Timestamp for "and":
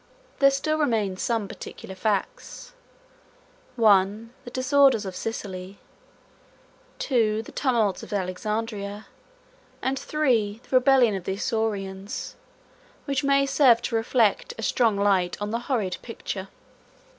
9.79-10.03